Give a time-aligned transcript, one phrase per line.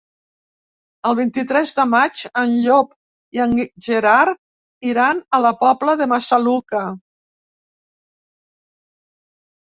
[1.07, 2.95] El vint-i-tres de maig en Llop
[3.37, 3.51] i en
[3.87, 6.81] Gerard iran a la Pobla de Massaluca.